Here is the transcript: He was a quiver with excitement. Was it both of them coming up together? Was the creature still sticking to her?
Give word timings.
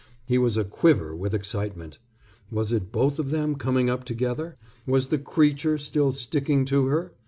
He 0.25 0.39
was 0.39 0.57
a 0.57 0.63
quiver 0.63 1.15
with 1.15 1.35
excitement. 1.35 1.99
Was 2.49 2.71
it 2.71 2.91
both 2.91 3.19
of 3.19 3.29
them 3.29 3.53
coming 3.53 3.87
up 3.87 4.03
together? 4.03 4.57
Was 4.87 5.09
the 5.09 5.19
creature 5.19 5.77
still 5.77 6.11
sticking 6.11 6.65
to 6.65 6.87
her? 6.87 7.13